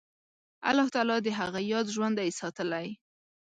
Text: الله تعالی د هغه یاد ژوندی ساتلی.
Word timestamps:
الله 0.69 0.87
تعالی 0.93 1.17
د 1.23 1.27
هغه 1.39 1.59
یاد 1.71 1.85
ژوندی 1.95 2.29
ساتلی. 2.39 2.87